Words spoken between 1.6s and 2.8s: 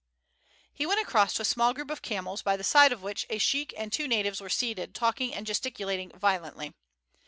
group of camels by the